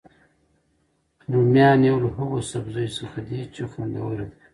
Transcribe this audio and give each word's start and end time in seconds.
رومیان 1.31 1.79
یو 1.89 1.97
له 2.03 2.09
هغوسبزیو 2.17 2.95
څخه 2.99 3.19
دي 3.29 3.39
چې 3.53 3.61
خوندور 3.71 4.11
دي 4.29 4.35